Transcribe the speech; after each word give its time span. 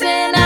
dancing 0.00 0.37